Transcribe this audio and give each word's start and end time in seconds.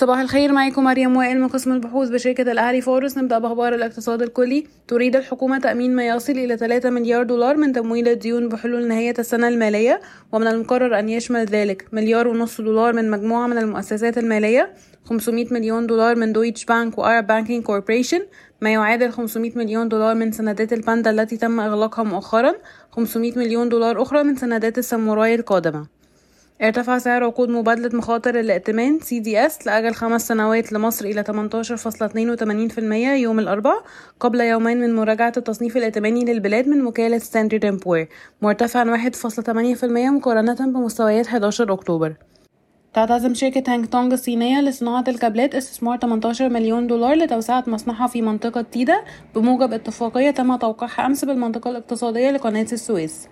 صباح 0.00 0.18
الخير 0.18 0.52
معاكم 0.52 0.84
مريم 0.84 1.16
وائل 1.16 1.40
من 1.40 1.48
قسم 1.48 1.72
البحوث 1.72 2.08
بشركة 2.08 2.52
الأهلي 2.52 2.80
فاروس 2.80 3.18
نبدأ 3.18 3.38
بأخبار 3.38 3.74
الاقتصاد 3.74 4.22
الكلي. 4.22 4.66
تريد 4.88 5.16
الحكومة 5.16 5.58
تأمين 5.58 5.96
ما 5.96 6.08
يصل 6.08 6.32
إلى 6.32 6.56
3 6.56 6.90
مليار 6.90 7.22
دولار 7.22 7.56
من 7.56 7.72
تمويل 7.72 8.08
الديون 8.08 8.48
بحلول 8.48 8.88
نهاية 8.88 9.14
السنة 9.18 9.48
المالية 9.48 10.00
ومن 10.32 10.46
المقرر 10.46 10.98
أن 10.98 11.08
يشمل 11.08 11.44
ذلك 11.44 11.86
مليار 11.92 12.28
ونصف 12.28 12.60
دولار 12.60 12.92
من 12.92 13.10
مجموعة 13.10 13.46
من 13.46 13.58
المؤسسات 13.58 14.18
المالية 14.18 14.74
500 15.04 15.46
مليون 15.50 15.86
دولار 15.86 16.16
من 16.16 16.32
Deutsche 16.32 16.64
Bank 16.64 16.98
و 16.98 17.04
Arab 17.04 17.26
Banking 17.26 17.64
Corporation. 17.64 18.20
ما 18.60 18.72
يعادل 18.72 19.12
500 19.12 19.52
مليون 19.56 19.88
دولار 19.88 20.14
من 20.14 20.32
سندات 20.32 20.72
الباندا 20.72 21.10
التي 21.10 21.36
تم 21.36 21.60
إغلاقها 21.60 22.02
مؤخرا 22.02 22.54
500 22.90 23.38
مليون 23.38 23.68
دولار 23.68 24.02
أخرى 24.02 24.22
من 24.22 24.36
سندات 24.36 24.78
الساموراي 24.78 25.34
القادمة. 25.34 25.99
ارتفع 26.62 26.98
سعر 26.98 27.24
عقود 27.24 27.48
مبادلة 27.48 27.90
مخاطر 27.98 28.40
الائتمان 28.40 28.98
CDS 29.00 29.66
لأجل 29.66 29.94
خمس 29.94 30.28
سنوات 30.28 30.72
لمصر 30.72 31.04
إلى 31.04 31.24
18.82% 31.24 32.78
يوم 33.22 33.38
الأربعاء 33.38 33.82
قبل 34.20 34.40
يومين 34.40 34.80
من 34.80 34.96
مراجعة 34.96 35.32
التصنيف 35.36 35.76
الائتماني 35.76 36.24
للبلاد 36.24 36.68
من 36.68 36.86
وكالة 36.86 37.18
Standard & 37.18 37.66
Poor's 37.66 38.06
مرتفعا 38.42 38.84
1.8% 38.84 39.84
مقارنة 39.84 40.72
بمستويات 40.72 41.26
11 41.26 41.72
أكتوبر. 41.72 42.14
تعتزم 42.94 43.34
شركة 43.34 43.74
هانج 43.74 43.86
تونج 43.86 44.12
الصينية 44.12 44.60
لصناعة 44.60 45.04
الكابلات 45.08 45.54
استثمار 45.54 45.98
18 45.98 46.48
مليون 46.48 46.86
دولار 46.86 47.14
لتوسعة 47.14 47.64
مصنعها 47.66 48.06
في 48.06 48.22
منطقة 48.22 48.62
تيدا 48.62 49.00
بموجب 49.34 49.72
اتفاقية 49.72 50.30
تم 50.30 50.56
توقيعها 50.56 51.06
أمس 51.06 51.24
بالمنطقة 51.24 51.70
الاقتصادية 51.70 52.30
لقناة 52.30 52.66
السويس. 52.72 53.28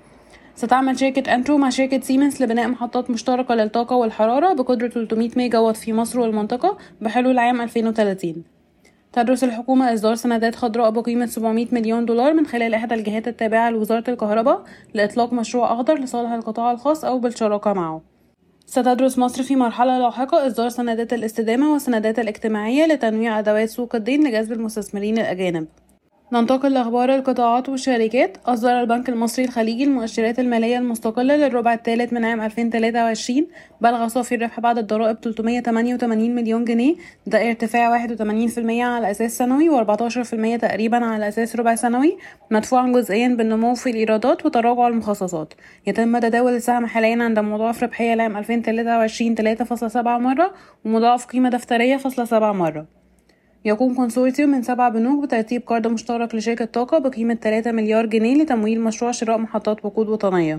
ستعمل 0.59 0.99
شركة 0.99 1.35
Intro 1.35 1.59
مع 1.59 1.71
شركة 1.71 2.01
سيمنز 2.01 2.43
لبناء 2.43 2.69
محطات 2.69 3.11
مشتركة 3.11 3.55
للطاقة 3.55 3.97
والحرارة 3.97 4.53
بقدرة 4.53 4.89
300 4.89 5.31
ميجا 5.37 5.59
وات 5.59 5.77
في 5.77 5.93
مصر 5.93 6.21
والمنطقة 6.21 6.79
بحلول 7.01 7.39
عام 7.39 7.61
2030 7.61 8.45
تدرس 9.13 9.45
الحكومة 9.45 9.95
إصدار 9.95 10.15
سندات 10.15 10.55
خضراء 10.55 10.91
بقيمة 10.91 11.27
700 11.27 11.67
مليون 11.73 12.07
دولار 12.07 12.35
من 12.35 12.47
خلال 12.47 12.75
إحدى 12.75 12.95
الجهات 12.95 13.29
التابعة 13.29 13.71
لوزارة 13.71 14.05
الكهرباء 14.09 14.65
لإطلاق 14.95 15.33
مشروع 15.33 15.73
أخضر 15.73 15.99
لصالح 15.99 16.31
القطاع 16.31 16.73
الخاص 16.73 17.05
أو 17.05 17.19
بالشراكة 17.19 17.73
معه. 17.73 18.03
ستدرس 18.67 19.19
مصر 19.19 19.43
في 19.43 19.57
مرحلة 19.57 19.99
لاحقة 19.99 20.47
إصدار 20.47 20.69
سندات 20.69 21.13
الاستدامة 21.13 21.73
والسندات 21.73 22.19
الاجتماعية 22.19 22.87
لتنويع 22.87 23.39
أدوات 23.39 23.69
سوق 23.69 23.95
الدين 23.95 24.29
لجذب 24.29 24.53
المستثمرين 24.53 25.19
الأجانب. 25.19 25.67
ننتقل 26.33 26.73
لأخبار 26.73 27.15
القطاعات 27.15 27.69
والشركات. 27.69 28.37
أصدر 28.47 28.81
البنك 28.81 29.09
المصري 29.09 29.45
الخليجي 29.45 29.85
المؤشرات 29.85 30.39
المالية 30.39 30.79
المستقلة 30.79 31.37
للربع 31.37 31.75
الثالث 31.75 32.13
من 32.13 32.25
عام 32.25 32.41
2023 32.41 33.47
بلغ 33.81 34.09
صافي 34.09 34.35
الربح 34.35 34.61
بعد 34.61 34.79
الضرائب 34.79 35.17
388 35.17 36.35
مليون 36.35 36.65
جنيه. 36.65 36.95
ده 37.27 37.49
ارتفاع 37.49 37.91
81% 37.91 38.85
على 38.85 39.11
أساس 39.11 39.39
سنوي 39.39 39.71
و14% 39.71 40.61
تقريبا 40.61 41.05
على 41.05 41.29
أساس 41.29 41.57
ربع 41.57 41.75
سنوي. 41.75 42.17
مدفوعا 42.51 42.93
جزئيا 42.93 43.29
بالنمو 43.29 43.75
في 43.75 43.91
الإيرادات 43.91 44.47
وتراجع 44.47 44.89
المخصصات. 44.89 45.55
يتم 45.87 46.19
تداول 46.19 46.53
السهم 46.53 46.87
حاليا 46.87 47.23
عند 47.23 47.39
مضاعف 47.39 47.83
ربحية 47.83 48.15
لعام 48.15 48.37
2023 48.37 49.35
3.7 49.35 49.97
مرة 49.97 50.55
ومضاعف 50.85 51.27
قيمة 51.27 51.49
دفترية 51.49 51.97
فاصلة 51.97 52.25
سبعة 52.25 52.53
مرة. 52.53 52.98
يقوم 53.65 53.95
كونسورتيوم 53.95 54.51
من 54.51 54.63
سبع 54.63 54.89
بنوك 54.89 55.25
بترتيب 55.25 55.63
قرض 55.67 55.87
مشترك 55.87 56.35
لشركة 56.35 56.65
طاقة 56.65 56.99
بقيمة 56.99 57.35
3 57.35 57.73
مليار 57.73 58.07
جنيه 58.07 58.43
لتمويل 58.43 58.81
مشروع 58.81 59.11
شراء 59.11 59.39
محطات 59.39 59.85
وقود 59.85 60.09
وطنية. 60.09 60.59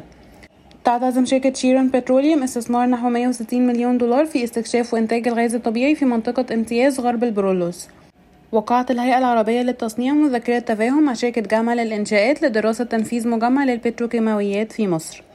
تعتزم 0.83 1.25
شركة 1.25 1.53
شيرون 1.53 1.89
بتروليوم 1.89 2.43
استثمار 2.43 2.87
نحو 2.87 3.09
160 3.09 3.67
مليون 3.67 3.97
دولار 3.97 4.25
في 4.25 4.43
استكشاف 4.43 4.93
وإنتاج 4.93 5.27
الغاز 5.27 5.55
الطبيعي 5.55 5.95
في 5.95 6.05
منطقة 6.05 6.53
امتياز 6.53 6.99
غرب 6.99 7.23
البرولوس. 7.23 7.87
وقعت 8.51 8.91
الهيئة 8.91 9.17
العربية 9.17 9.61
للتصنيع 9.61 10.13
مذكرة 10.13 10.59
تفاهم 10.59 11.03
مع 11.03 11.13
شركة 11.13 11.41
جامعة 11.41 11.73
للإنشاءات 11.73 12.43
لدراسة 12.43 12.83
تنفيذ 12.83 13.27
مجمع 13.27 13.63
للبتروكيماويات 13.63 14.71
في 14.71 14.87
مصر. 14.87 15.28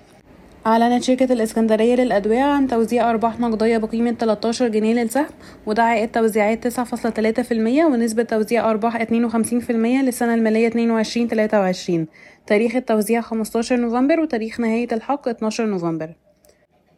أعلنت 0.66 1.02
شركة 1.02 1.32
الإسكندرية 1.32 1.94
للأدوية 1.94 2.42
عن 2.42 2.68
توزيع 2.68 3.10
أرباح 3.10 3.40
نقدية 3.40 3.78
بقيمة 3.78 4.12
13 4.12 4.68
جنيه 4.68 4.94
للسهم 4.94 5.26
وده 5.66 5.82
عائد 5.82 6.10
توزيعات 6.10 6.68
9.3% 6.68 7.52
ونسبة 7.84 8.22
توزيع 8.22 8.70
أرباح 8.70 9.02
52% 9.02 9.70
للسنة 9.70 10.34
المالية 10.34 10.70
22-23 10.70 12.06
تاريخ 12.46 12.76
التوزيع 12.76 13.20
15 13.20 13.76
نوفمبر 13.76 14.20
وتاريخ 14.20 14.60
نهاية 14.60 14.88
الحق 14.92 15.28
12 15.28 15.66
نوفمبر. 15.66 16.23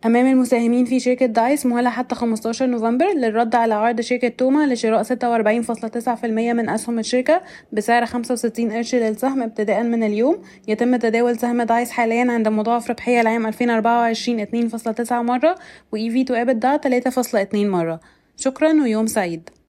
أمام 0.06 0.26
المساهمين 0.26 0.84
في 0.84 1.00
شركة 1.00 1.26
دايس 1.26 1.66
مهلة 1.66 1.90
حتى 1.90 2.14
15 2.14 2.66
نوفمبر 2.66 3.06
للرد 3.16 3.54
على 3.54 3.74
عرض 3.74 4.00
شركة 4.00 4.28
توما 4.28 4.66
لشراء 4.66 5.02
46.9% 5.02 6.24
من 6.24 6.68
أسهم 6.68 6.98
الشركة 6.98 7.42
بسعر 7.72 8.06
65 8.06 8.72
قرش 8.72 8.94
للسهم 8.94 9.42
ابتداء 9.42 9.82
من 9.82 10.02
اليوم. 10.02 10.38
يتم 10.68 10.96
تداول 10.96 11.38
سهم 11.38 11.62
دايس 11.62 11.90
حاليا 11.90 12.32
عند 12.32 12.48
مضاعف 12.48 12.90
ربحية 12.90 13.22
لعام 13.22 13.46
2024 13.46 14.46
2.9 14.46 15.12
مرة 15.12 15.54
و 15.92 15.96
EV 15.96 16.26
to 16.26 16.32
EBITDA 16.32 16.80
3.2 17.52 17.54
مرة. 17.54 18.00
شكرا 18.36 18.72
ويوم 18.72 19.06
سعيد. 19.06 19.50